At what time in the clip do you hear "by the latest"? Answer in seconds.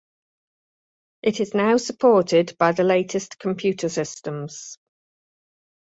2.57-3.37